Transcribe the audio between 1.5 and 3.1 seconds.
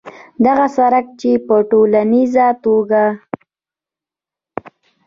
ټولیزه توګه